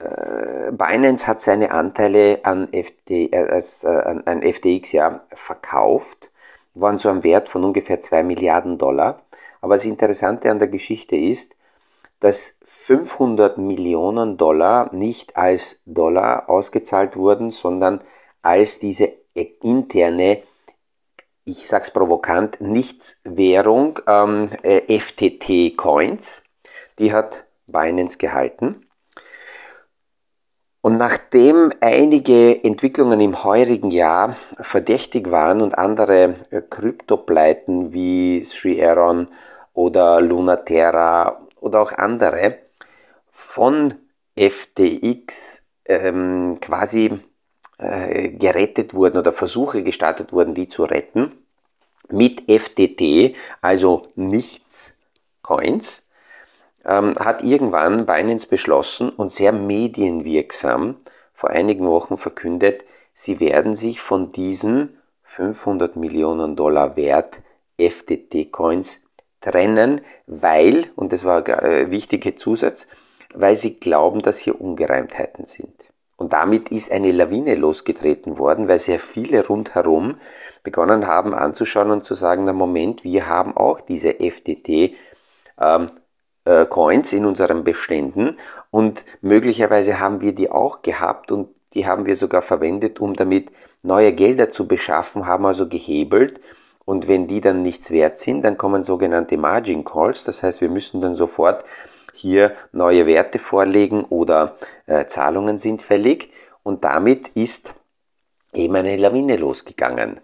äh, 0.00 0.72
Binance 0.72 1.26
hat 1.26 1.40
seine 1.40 1.70
Anteile 1.70 2.40
an, 2.42 2.72
FD, 2.72 3.26
äh, 3.26 3.60
äh, 3.60 4.22
an 4.24 4.42
FTX 4.42 4.92
ja 4.92 5.24
verkauft, 5.32 6.30
waren 6.74 6.98
so 6.98 7.08
am 7.08 7.22
Wert 7.22 7.48
von 7.48 7.62
ungefähr 7.62 8.00
2 8.00 8.24
Milliarden 8.24 8.78
Dollar. 8.78 9.22
Aber 9.60 9.76
das 9.76 9.84
Interessante 9.84 10.50
an 10.50 10.58
der 10.58 10.68
Geschichte 10.68 11.16
ist, 11.16 11.56
dass 12.24 12.58
500 12.62 13.58
Millionen 13.58 14.38
Dollar 14.38 14.94
nicht 14.94 15.36
als 15.36 15.82
Dollar 15.84 16.48
ausgezahlt 16.48 17.16
wurden, 17.16 17.50
sondern 17.50 18.00
als 18.40 18.78
diese 18.78 19.12
interne, 19.34 20.42
ich 21.44 21.68
sag's 21.68 21.90
provokant, 21.90 22.62
Nichtswährung 22.62 24.00
ähm, 24.06 24.48
äh, 24.62 24.98
FTT 24.98 25.76
Coins. 25.76 26.44
Die 26.98 27.12
hat 27.12 27.44
Binance 27.66 28.16
gehalten. 28.16 28.86
Und 30.80 30.96
nachdem 30.96 31.72
einige 31.80 32.64
Entwicklungen 32.64 33.20
im 33.20 33.44
heurigen 33.44 33.90
Jahr 33.90 34.36
verdächtig 34.58 35.30
waren 35.30 35.60
und 35.60 35.76
andere 35.76 36.36
äh, 36.48 36.62
Kryptopleiten 36.62 37.92
wie 37.92 38.46
Sri 38.46 38.82
Aaron 38.82 39.28
oder 39.74 40.22
Lunaterra 40.22 41.43
oder 41.64 41.80
auch 41.80 41.92
andere 41.92 42.58
von 43.32 43.94
FTX 44.36 45.66
ähm, 45.86 46.58
quasi 46.60 47.18
äh, 47.78 48.28
gerettet 48.28 48.94
wurden 48.94 49.18
oder 49.18 49.32
Versuche 49.32 49.82
gestartet 49.82 50.32
wurden, 50.32 50.54
die 50.54 50.68
zu 50.68 50.84
retten, 50.84 51.32
mit 52.08 52.44
FTT, 52.50 53.34
also 53.60 54.02
nichts 54.14 54.98
Coins, 55.42 56.08
ähm, 56.84 57.16
hat 57.18 57.42
irgendwann 57.42 58.06
Binance 58.06 58.46
beschlossen 58.46 59.08
und 59.08 59.32
sehr 59.32 59.52
medienwirksam 59.52 60.96
vor 61.32 61.50
einigen 61.50 61.86
Wochen 61.86 62.16
verkündet, 62.16 62.84
sie 63.14 63.40
werden 63.40 63.74
sich 63.74 64.00
von 64.00 64.32
diesen 64.32 64.98
500 65.24 65.96
Millionen 65.96 66.56
Dollar 66.56 66.96
Wert 66.96 67.38
FTT-Coins 67.78 69.04
trennen, 69.44 70.00
weil, 70.26 70.86
und 70.96 71.12
das 71.12 71.24
war 71.24 71.46
ein 71.46 71.64
äh, 71.64 71.90
wichtiger 71.90 72.36
Zusatz, 72.36 72.88
weil 73.34 73.56
sie 73.56 73.78
glauben, 73.78 74.22
dass 74.22 74.38
hier 74.38 74.60
Ungereimtheiten 74.60 75.46
sind. 75.46 75.74
Und 76.16 76.32
damit 76.32 76.70
ist 76.70 76.90
eine 76.90 77.12
Lawine 77.12 77.54
losgetreten 77.54 78.38
worden, 78.38 78.68
weil 78.68 78.78
sehr 78.78 79.00
viele 79.00 79.46
rundherum 79.46 80.16
begonnen 80.62 81.06
haben 81.06 81.34
anzuschauen 81.34 81.90
und 81.90 82.04
zu 82.04 82.14
sagen, 82.14 82.44
na 82.44 82.52
Moment, 82.52 83.04
wir 83.04 83.26
haben 83.26 83.56
auch 83.56 83.80
diese 83.80 84.14
FTT 84.14 84.94
ähm, 85.60 85.86
äh, 86.44 86.64
Coins 86.66 87.12
in 87.12 87.26
unseren 87.26 87.64
Beständen 87.64 88.36
und 88.70 89.04
möglicherweise 89.20 90.00
haben 90.00 90.20
wir 90.20 90.34
die 90.34 90.50
auch 90.50 90.82
gehabt 90.82 91.30
und 91.30 91.48
die 91.74 91.86
haben 91.86 92.06
wir 92.06 92.16
sogar 92.16 92.42
verwendet, 92.42 93.00
um 93.00 93.14
damit 93.14 93.50
neue 93.82 94.12
Gelder 94.12 94.52
zu 94.52 94.66
beschaffen, 94.66 95.26
haben 95.26 95.44
also 95.44 95.68
gehebelt 95.68 96.40
und 96.84 97.08
wenn 97.08 97.26
die 97.26 97.40
dann 97.40 97.62
nichts 97.62 97.90
wert 97.90 98.18
sind, 98.18 98.42
dann 98.42 98.58
kommen 98.58 98.84
sogenannte 98.84 99.36
Margin 99.36 99.84
Calls, 99.84 100.24
das 100.24 100.42
heißt 100.42 100.60
wir 100.60 100.68
müssen 100.68 101.00
dann 101.00 101.14
sofort 101.14 101.64
hier 102.14 102.54
neue 102.72 103.06
Werte 103.06 103.38
vorlegen 103.38 104.04
oder 104.04 104.56
äh, 104.86 105.06
Zahlungen 105.06 105.58
sind 105.58 105.82
fällig. 105.82 106.30
Und 106.62 106.84
damit 106.84 107.28
ist 107.34 107.74
eben 108.52 108.74
eine 108.76 108.96
Lawine 108.96 109.36
losgegangen. 109.36 110.20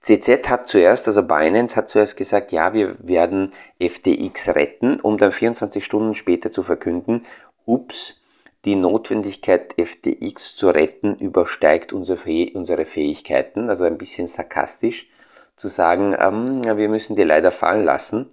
CZ 0.00 0.48
hat 0.48 0.68
zuerst, 0.68 1.08
also 1.08 1.22
Binance 1.24 1.74
hat 1.74 1.88
zuerst 1.88 2.16
gesagt, 2.16 2.52
ja, 2.52 2.72
wir 2.72 2.96
werden 3.00 3.52
FTX 3.80 4.54
retten, 4.54 5.00
um 5.00 5.18
dann 5.18 5.32
24 5.32 5.84
Stunden 5.84 6.14
später 6.14 6.52
zu 6.52 6.62
verkünden, 6.62 7.26
ups, 7.64 8.22
die 8.64 8.76
Notwendigkeit, 8.76 9.74
FTX 9.74 10.54
zu 10.54 10.68
retten, 10.68 11.16
übersteigt 11.16 11.92
unsere 11.92 12.84
Fähigkeiten, 12.84 13.68
also 13.68 13.84
ein 13.84 13.98
bisschen 13.98 14.28
sarkastisch 14.28 15.08
zu 15.56 15.68
sagen, 15.68 16.14
ähm, 16.18 16.64
wir 16.64 16.88
müssen 16.88 17.16
die 17.16 17.24
leider 17.24 17.50
fallen 17.50 17.84
lassen, 17.84 18.28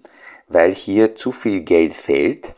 weil 0.47 0.73
hier 0.75 1.15
zu 1.15 1.31
viel 1.31 1.61
Geld 1.61 1.95
fehlt 1.95 2.53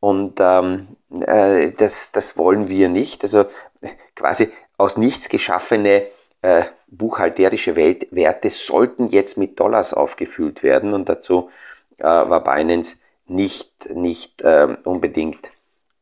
und 0.00 0.38
ähm, 0.40 0.88
äh, 1.10 1.70
das, 1.70 2.12
das 2.12 2.36
wollen 2.36 2.68
wir 2.68 2.88
nicht. 2.88 3.22
Also 3.22 3.46
quasi 4.14 4.52
aus 4.76 4.96
nichts 4.96 5.28
geschaffene 5.28 6.06
äh, 6.42 6.64
buchhalterische 6.88 7.76
Welt, 7.76 8.06
Werte 8.10 8.50
sollten 8.50 9.08
jetzt 9.08 9.38
mit 9.38 9.58
Dollars 9.58 9.94
aufgefüllt 9.94 10.62
werden 10.62 10.92
und 10.92 11.08
dazu 11.08 11.50
äh, 11.98 12.04
war 12.04 12.44
Binance 12.44 12.98
nicht, 13.26 13.88
nicht 13.94 14.42
äh, 14.42 14.76
unbedingt 14.84 15.50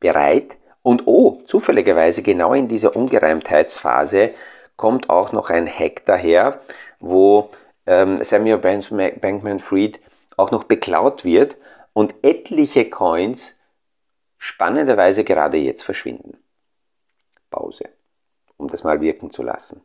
bereit. 0.00 0.56
Und 0.82 1.06
oh, 1.06 1.40
zufälligerweise 1.46 2.22
genau 2.22 2.54
in 2.54 2.66
dieser 2.66 2.96
Ungereimtheitsphase 2.96 4.34
kommt 4.76 5.10
auch 5.10 5.30
noch 5.30 5.50
ein 5.50 5.68
Hack 5.68 6.02
daher, 6.06 6.60
wo 6.98 7.50
ähm, 7.86 8.22
Samuel 8.24 8.58
Bankman-Fried 8.58 10.00
auch 10.36 10.50
noch 10.50 10.64
beklaut 10.64 11.24
wird 11.24 11.56
und 11.92 12.14
etliche 12.22 12.88
Coins 12.88 13.58
spannenderweise 14.38 15.24
gerade 15.24 15.56
jetzt 15.56 15.82
verschwinden. 15.82 16.38
Pause, 17.50 17.84
um 18.56 18.68
das 18.68 18.82
mal 18.82 19.00
wirken 19.00 19.30
zu 19.30 19.42
lassen. 19.42 19.82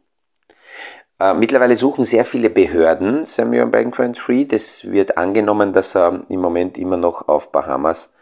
Äh, 1.20 1.34
mittlerweile 1.34 1.76
suchen 1.76 2.06
sehr 2.06 2.26
viele 2.26 2.50
Behörden 2.50 3.26
Samuel 3.26 3.68
Bankman-Fried. 3.68 4.54
Es 4.54 4.90
wird 4.90 5.18
angenommen, 5.18 5.74
dass 5.74 5.96
er 5.96 6.26
im 6.30 6.40
Moment 6.40 6.78
immer 6.78 6.98
noch 6.98 7.28
auf 7.28 7.52
Bahamas 7.52 8.14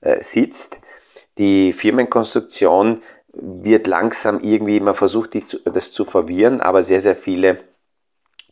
äh, 0.00 0.22
sitzt. 0.22 0.80
Die 1.38 1.72
Firmenkonstruktion 1.72 3.02
wird 3.32 3.88
langsam 3.88 4.40
irgendwie, 4.40 4.78
man 4.78 4.94
versucht 4.94 5.36
das 5.64 5.90
zu 5.90 6.04
verwirren, 6.04 6.60
aber 6.60 6.84
sehr, 6.84 7.00
sehr 7.00 7.16
viele 7.16 7.58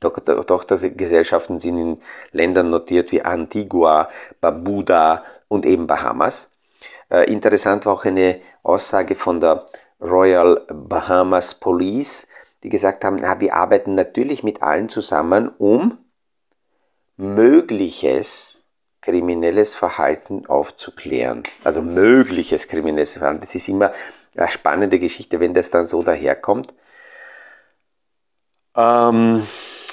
Tochtergesellschaften 0.02 1.60
sind 1.60 1.78
in 1.78 2.02
Ländern 2.32 2.70
notiert 2.70 3.12
wie 3.12 3.22
Antigua, 3.22 4.10
Barbuda 4.40 5.24
und 5.48 5.64
eben 5.66 5.86
Bahamas. 5.86 6.52
Äh, 7.10 7.30
interessant 7.32 7.86
war 7.86 7.94
auch 7.94 8.04
eine 8.04 8.40
Aussage 8.62 9.14
von 9.14 9.40
der 9.40 9.66
Royal 10.00 10.62
Bahamas 10.68 11.54
Police, 11.54 12.28
die 12.62 12.68
gesagt 12.68 13.04
haben, 13.04 13.16
na, 13.20 13.40
wir 13.40 13.54
arbeiten 13.54 13.94
natürlich 13.94 14.42
mit 14.42 14.62
allen 14.62 14.88
zusammen, 14.88 15.50
um 15.58 15.98
mögliches 17.16 18.64
kriminelles 19.00 19.74
Verhalten 19.74 20.46
aufzuklären. 20.46 21.42
Also 21.64 21.82
mögliches 21.82 22.68
kriminelles 22.68 23.18
Verhalten. 23.18 23.40
Das 23.40 23.54
ist 23.54 23.68
immer 23.68 23.92
eine 24.36 24.48
spannende 24.48 24.98
Geschichte, 24.98 25.40
wenn 25.40 25.54
das 25.54 25.70
dann 25.70 25.86
so 25.86 26.02
daherkommt. 26.02 26.72
Ähm, 28.76 29.46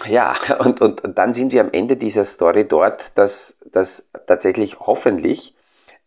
ja, 0.08 0.36
und, 0.60 0.82
und, 0.82 1.04
und 1.04 1.18
dann 1.18 1.34
sind 1.34 1.54
wir 1.54 1.62
am 1.62 1.72
Ende 1.72 1.98
dieser 1.98 2.26
Story 2.26 2.68
dort, 2.68 3.18
dass, 3.18 3.60
dass 3.72 4.10
tatsächlich 4.28 4.80
hoffentlich 4.80 5.56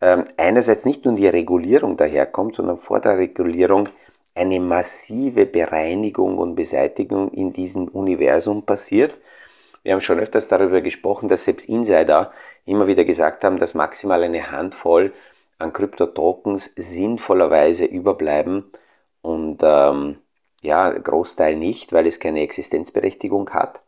ähm, 0.00 0.24
einerseits 0.36 0.84
nicht 0.84 1.04
nur 1.04 1.14
die 1.14 1.28
Regulierung 1.28 1.96
daherkommt, 1.96 2.56
sondern 2.56 2.76
vor 2.76 3.00
der 3.00 3.18
Regulierung 3.18 3.88
eine 4.34 4.60
massive 4.60 5.46
Bereinigung 5.46 6.38
und 6.38 6.54
Beseitigung 6.54 7.30
in 7.32 7.52
diesem 7.52 7.88
Universum 7.88 8.64
passiert. 8.64 9.16
Wir 9.82 9.92
haben 9.92 10.00
schon 10.00 10.20
öfters 10.20 10.48
darüber 10.48 10.80
gesprochen, 10.80 11.28
dass 11.28 11.44
selbst 11.44 11.68
Insider 11.68 12.32
immer 12.64 12.86
wieder 12.86 13.04
gesagt 13.04 13.44
haben, 13.44 13.58
dass 13.58 13.74
maximal 13.74 14.22
eine 14.22 14.50
Handvoll 14.50 15.12
an 15.58 15.72
Kryptotokens 15.72 16.72
sinnvollerweise 16.76 17.84
überbleiben 17.84 18.70
und 19.22 19.58
ähm, 19.62 20.18
ja, 20.62 20.90
Großteil 20.90 21.56
nicht, 21.56 21.92
weil 21.92 22.06
es 22.06 22.20
keine 22.20 22.40
Existenzberechtigung 22.40 23.50
hat. 23.50 23.80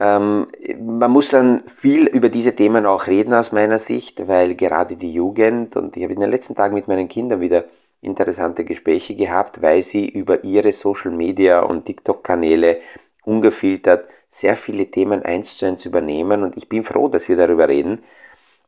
Ähm, 0.00 0.48
man 0.80 1.10
muss 1.10 1.28
dann 1.28 1.62
viel 1.68 2.06
über 2.06 2.28
diese 2.28 2.54
Themen 2.54 2.86
auch 2.86 3.06
reden 3.06 3.34
aus 3.34 3.52
meiner 3.52 3.78
Sicht, 3.78 4.28
weil 4.28 4.54
gerade 4.54 4.96
die 4.96 5.12
Jugend, 5.12 5.76
und 5.76 5.96
ich 5.96 6.04
habe 6.04 6.14
in 6.14 6.20
den 6.20 6.30
letzten 6.30 6.54
Tagen 6.54 6.74
mit 6.74 6.88
meinen 6.88 7.08
Kindern 7.08 7.40
wieder 7.40 7.64
interessante 8.00 8.64
Gespräche 8.64 9.14
gehabt, 9.16 9.60
weil 9.60 9.82
sie 9.82 10.08
über 10.08 10.44
ihre 10.44 10.72
Social 10.72 11.10
Media 11.10 11.60
und 11.60 11.84
TikTok-Kanäle 11.84 12.80
ungefiltert 13.24 14.08
sehr 14.28 14.56
viele 14.56 14.86
Themen 14.90 15.22
eins 15.22 15.58
zu 15.58 15.66
eins 15.66 15.84
übernehmen 15.84 16.42
und 16.44 16.56
ich 16.56 16.68
bin 16.68 16.84
froh, 16.84 17.08
dass 17.08 17.28
wir 17.28 17.36
darüber 17.36 17.68
reden, 17.68 18.00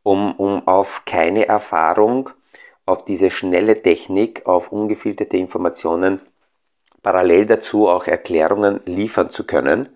um, 0.03 0.35
um 0.37 0.67
auf 0.67 1.03
keine 1.05 1.47
Erfahrung, 1.47 2.31
auf 2.90 3.05
diese 3.05 3.31
schnelle 3.31 3.83
Technik, 3.83 4.46
auf 4.46 4.72
ungefilterte 4.72 5.37
Informationen 5.37 6.20
parallel 7.03 7.46
dazu 7.46 7.88
auch 7.88 8.07
Erklärungen 8.07 8.81
liefern 8.85 9.31
zu 9.31 9.44
können 9.44 9.88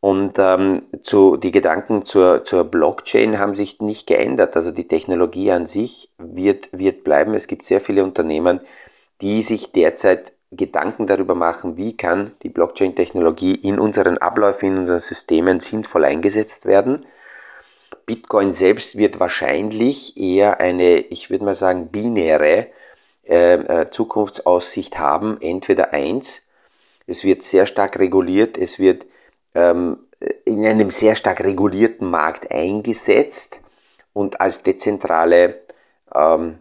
und 0.00 0.34
ähm, 0.38 0.82
zu, 1.02 1.36
die 1.36 1.50
Gedanken 1.52 2.04
zur, 2.04 2.44
zur 2.44 2.64
Blockchain 2.64 3.38
haben 3.38 3.54
sich 3.54 3.80
nicht 3.80 4.06
geändert. 4.06 4.54
Also 4.54 4.70
die 4.70 4.86
Technologie 4.86 5.50
an 5.50 5.66
sich 5.66 6.12
wird, 6.18 6.68
wird 6.70 7.02
bleiben. 7.02 7.34
Es 7.34 7.46
gibt 7.46 7.64
sehr 7.64 7.80
viele 7.80 8.04
Unternehmen, 8.04 8.60
die 9.20 9.42
sich 9.42 9.72
derzeit 9.72 10.32
Gedanken 10.52 11.06
darüber 11.06 11.34
machen, 11.34 11.76
wie 11.76 11.96
kann 11.96 12.32
die 12.42 12.50
Blockchain-Technologie 12.50 13.56
in 13.56 13.80
unseren 13.80 14.18
Abläufen, 14.18 14.68
in 14.68 14.78
unseren 14.78 15.00
Systemen 15.00 15.60
sinnvoll 15.60 16.04
eingesetzt 16.04 16.66
werden. 16.66 17.04
Bitcoin 18.06 18.52
selbst 18.52 18.96
wird 18.96 19.18
wahrscheinlich 19.18 20.16
eher 20.16 20.60
eine, 20.60 20.98
ich 20.98 21.28
würde 21.28 21.44
mal 21.44 21.54
sagen, 21.54 21.88
binäre 21.88 22.68
äh, 23.24 23.54
äh, 23.54 23.90
Zukunftsaussicht 23.90 24.98
haben, 24.98 25.38
entweder 25.40 25.92
eins, 25.92 26.46
es 27.08 27.24
wird 27.24 27.42
sehr 27.42 27.66
stark 27.66 27.98
reguliert, 27.98 28.56
es 28.56 28.78
wird 28.78 29.04
ähm, 29.54 29.98
in 30.44 30.64
einem 30.64 30.90
sehr 30.90 31.16
stark 31.16 31.40
regulierten 31.40 32.08
Markt 32.08 32.50
eingesetzt 32.50 33.60
und 34.12 34.40
als 34.40 34.62
dezentrale 34.62 35.60
ähm, 36.14 36.58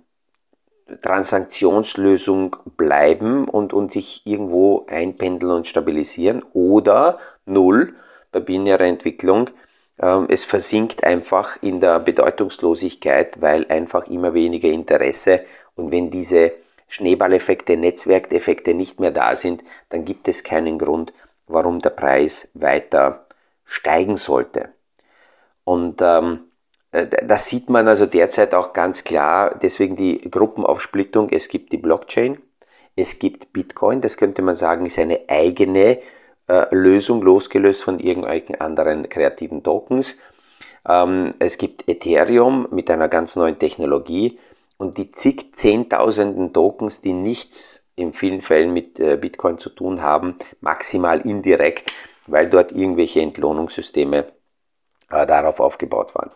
Transaktionslösung 1.01 2.55
bleiben 2.77 3.47
und, 3.47 3.73
und 3.73 3.91
sich 3.91 4.21
irgendwo 4.25 4.85
einpendeln 4.87 5.51
und 5.51 5.67
stabilisieren 5.67 6.43
oder 6.53 7.19
null 7.45 7.95
bei 8.31 8.39
binärer 8.39 8.85
Entwicklung. 8.85 9.49
Ähm, 10.01 10.27
es 10.29 10.43
versinkt 10.43 11.03
einfach 11.03 11.61
in 11.61 11.79
der 11.81 11.99
Bedeutungslosigkeit, 11.99 13.41
weil 13.41 13.65
einfach 13.69 14.07
immer 14.07 14.33
weniger 14.33 14.69
Interesse 14.69 15.45
und 15.75 15.91
wenn 15.91 16.09
diese 16.11 16.53
Schneeballeffekte, 16.87 17.77
Netzwerkeffekte 17.77 18.73
nicht 18.73 18.99
mehr 18.99 19.11
da 19.11 19.35
sind, 19.35 19.63
dann 19.89 20.05
gibt 20.05 20.27
es 20.27 20.43
keinen 20.43 20.77
Grund, 20.77 21.13
warum 21.47 21.81
der 21.81 21.89
Preis 21.89 22.49
weiter 22.53 23.25
steigen 23.65 24.17
sollte. 24.17 24.69
Und 25.63 26.01
ähm, 26.01 26.51
äh, 26.91 27.07
das 27.25 27.49
sieht 27.49 27.69
man 27.69 27.87
also 27.87 28.05
derzeit 28.05 28.53
auch 28.53 28.73
ganz 28.73 29.03
klar, 29.03 29.57
deswegen 29.61 29.95
die 29.95 30.29
Gruppenaufsplittung. 30.29 31.29
Es 31.29 31.49
gibt 31.49 31.71
die 31.73 31.77
Blockchain, 31.77 32.37
es 32.95 33.19
gibt 33.19 33.51
Bitcoin, 33.51 34.01
das 34.01 34.17
könnte 34.17 34.41
man 34.41 34.55
sagen, 34.55 34.85
ist 34.85 34.99
eine 34.99 35.21
eigene 35.27 35.99
äh, 36.47 36.65
Lösung, 36.73 37.21
losgelöst 37.21 37.83
von 37.83 37.99
irgendwelchen 37.99 38.59
anderen 38.59 39.09
kreativen 39.09 39.63
Tokens. 39.63 40.19
Ähm, 40.87 41.33
es 41.39 41.57
gibt 41.57 41.87
Ethereum 41.87 42.67
mit 42.71 42.89
einer 42.89 43.07
ganz 43.07 43.35
neuen 43.35 43.59
Technologie 43.59 44.39
und 44.77 44.97
die 44.97 45.11
zig 45.11 45.53
Zehntausenden 45.55 46.53
Tokens, 46.53 47.01
die 47.01 47.13
nichts 47.13 47.89
in 47.95 48.13
vielen 48.13 48.41
Fällen 48.41 48.73
mit 48.73 48.99
äh, 48.99 49.17
Bitcoin 49.17 49.57
zu 49.57 49.69
tun 49.69 50.01
haben, 50.01 50.37
maximal 50.61 51.21
indirekt, 51.21 51.91
weil 52.27 52.49
dort 52.49 52.71
irgendwelche 52.71 53.21
Entlohnungssysteme 53.21 54.25
äh, 55.09 55.25
darauf 55.25 55.59
aufgebaut 55.59 56.13
waren. 56.15 56.31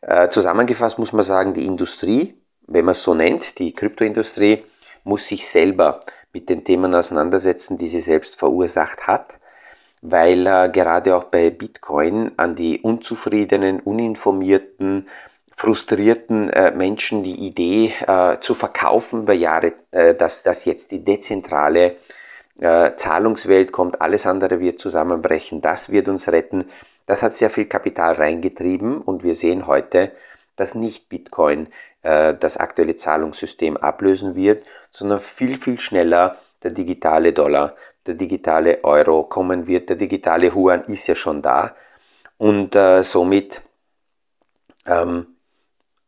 Äh, 0.00 0.28
zusammengefasst 0.30 0.98
muss 0.98 1.12
man 1.12 1.24
sagen, 1.24 1.54
die 1.54 1.66
Industrie, 1.66 2.34
wenn 2.66 2.84
man 2.84 2.92
es 2.92 3.02
so 3.02 3.14
nennt, 3.14 3.58
die 3.58 3.72
Kryptoindustrie, 3.72 4.64
muss 5.04 5.28
sich 5.28 5.46
selber 5.48 6.00
mit 6.32 6.48
den 6.48 6.64
Themen 6.64 6.94
auseinandersetzen, 6.94 7.78
die 7.78 7.88
sie 7.88 8.00
selbst 8.00 8.36
verursacht 8.36 9.06
hat, 9.06 9.38
weil 10.00 10.46
äh, 10.46 10.70
gerade 10.72 11.16
auch 11.16 11.24
bei 11.24 11.50
Bitcoin 11.50 12.32
an 12.36 12.56
die 12.56 12.80
unzufriedenen, 12.80 13.80
uninformierten, 13.80 15.08
frustrierten 15.54 16.50
äh, 16.50 16.70
Menschen 16.72 17.22
die 17.22 17.46
Idee 17.46 17.94
äh, 18.06 18.38
zu 18.40 18.54
verkaufen 18.54 19.22
über 19.22 19.34
Jahre, 19.34 19.74
äh, 19.90 20.14
dass 20.14 20.42
das 20.42 20.64
jetzt 20.64 20.90
die 20.90 21.04
dezentrale 21.04 21.96
äh, 22.58 22.96
Zahlungswelt 22.96 23.70
kommt, 23.70 24.00
alles 24.00 24.26
andere 24.26 24.60
wird 24.60 24.80
zusammenbrechen, 24.80 25.60
das 25.60 25.90
wird 25.90 26.08
uns 26.08 26.28
retten. 26.30 26.64
Das 27.06 27.22
hat 27.22 27.34
sehr 27.34 27.50
viel 27.50 27.66
Kapital 27.66 28.14
reingetrieben 28.14 29.00
und 29.00 29.22
wir 29.22 29.34
sehen 29.34 29.66
heute, 29.66 30.12
dass 30.56 30.74
nicht 30.74 31.08
Bitcoin 31.08 31.68
äh, 32.02 32.34
das 32.34 32.56
aktuelle 32.56 32.96
Zahlungssystem 32.96 33.76
ablösen 33.76 34.34
wird, 34.34 34.64
sondern 34.92 35.18
viel, 35.18 35.56
viel 35.56 35.80
schneller 35.80 36.36
der 36.62 36.70
digitale 36.70 37.32
Dollar, 37.32 37.74
der 38.06 38.14
digitale 38.14 38.84
Euro 38.84 39.24
kommen 39.24 39.66
wird. 39.66 39.88
Der 39.88 39.96
digitale 39.96 40.52
Yuan 40.52 40.84
ist 40.84 41.08
ja 41.08 41.16
schon 41.16 41.42
da 41.42 41.74
und 42.38 42.76
äh, 42.76 43.02
somit 43.02 43.62
ähm, 44.86 45.26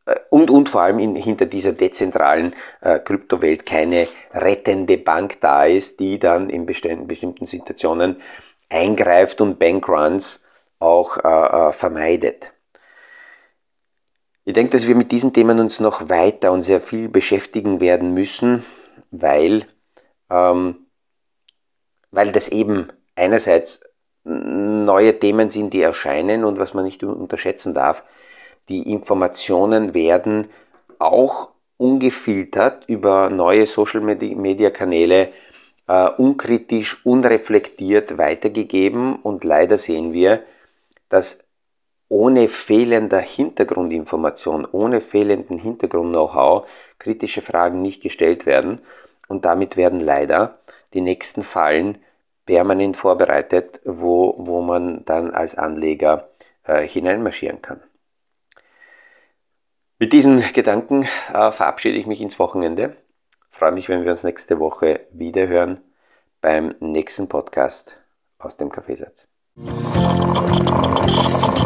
äh, 0.06 0.14
und, 0.30 0.50
und 0.50 0.68
vor 0.68 0.82
allem 0.82 0.98
in, 0.98 1.16
hinter 1.16 1.46
dieser 1.46 1.72
dezentralen 1.72 2.54
äh, 2.80 2.98
Kryptowelt 2.98 3.66
keine 3.66 4.08
rettende 4.32 4.98
Bank 4.98 5.40
da 5.40 5.64
ist, 5.64 6.00
die 6.00 6.18
dann 6.18 6.50
in 6.50 6.66
bestimmten, 6.66 7.06
bestimmten 7.06 7.46
Situationen 7.46 8.20
eingreift 8.68 9.40
und 9.40 9.58
Bankruns 9.58 10.44
auch 10.78 11.16
äh, 11.18 11.68
äh, 11.68 11.72
vermeidet. 11.72 12.53
Ich 14.44 14.52
denke, 14.52 14.70
dass 14.70 14.87
wir 14.87 14.94
mit 14.94 15.11
diesen 15.11 15.33
Themen 15.33 15.59
uns 15.59 15.80
noch 15.80 16.09
weiter 16.09 16.52
und 16.52 16.62
sehr 16.62 16.80
viel 16.80 17.09
beschäftigen 17.09 17.80
werden 17.80 18.12
müssen, 18.12 18.64
weil, 19.11 19.66
ähm, 20.30 20.87
weil 22.11 22.30
das 22.33 22.48
eben 22.48 22.88
einerseits 23.16 23.85
neue 24.24 25.18
Themen 25.18 25.50
sind, 25.50 25.72
die 25.72 25.83
erscheinen 25.83 26.44
und 26.44 26.59
was 26.59 26.74
man 26.74 26.85
nicht 26.85 27.02
unterschätzen 27.02 27.74
darf, 27.74 28.02
die 28.68 28.90
Informationen 28.90 29.94
werden 29.94 30.48
auch 30.98 31.50
ungefiltert 31.76 32.85
über 32.87 33.30
neue 33.30 33.66
Social-Media-Kanäle 33.66 35.28
äh, 35.87 36.09
unkritisch, 36.16 37.04
unreflektiert 37.04 38.16
weitergegeben. 38.16 39.16
Und 39.16 39.44
leider 39.44 39.76
sehen 39.76 40.12
wir, 40.12 40.42
dass 41.09 41.44
ohne 42.14 42.46
fehlender 42.46 43.18
Hintergrundinformation, 43.18 44.68
ohne 44.70 45.00
fehlenden 45.00 45.59
Hintergrund-Know-how 45.59 46.64
kritische 47.00 47.42
Fragen 47.42 47.83
nicht 47.83 48.05
gestellt 48.05 48.46
werden 48.46 48.79
und 49.27 49.44
damit 49.44 49.77
werden 49.77 49.98
leider 49.98 50.61
die 50.92 51.00
nächsten 51.00 51.42
Fallen 51.42 51.98
permanent 52.46 52.96
vorbereitet, 52.96 53.81
wo, 53.85 54.37
wo 54.38 54.61
man 54.61 55.05
dann 55.07 55.33
als 55.33 55.59
Anleger 55.59 56.29
äh, 56.62 56.87
hineinmarschieren 56.87 57.61
kann. 57.61 57.83
Mit 59.98 60.12
diesen 60.12 60.40
Gedanken 60.53 61.09
äh, 61.33 61.50
verabschiede 61.50 61.98
ich 61.98 62.07
mich 62.07 62.20
ins 62.20 62.38
Wochenende. 62.38 62.96
Freue 63.50 63.72
mich, 63.72 63.88
wenn 63.88 64.05
wir 64.05 64.12
uns 64.12 64.22
nächste 64.22 64.61
Woche 64.61 65.00
wieder 65.11 65.48
hören 65.48 65.81
beim 66.40 66.77
nächsten 66.79 67.29
Podcast 67.29 67.98
aus 68.38 68.57
dem 68.57 68.70
Kaffeesatz. 68.70 69.27